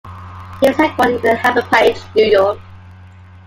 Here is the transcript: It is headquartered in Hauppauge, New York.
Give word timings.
It 0.63 0.71
is 0.71 0.77
headquartered 0.77 1.23
in 1.25 1.37
Hauppauge, 1.37 2.15
New 2.15 2.25
York. 2.25 2.57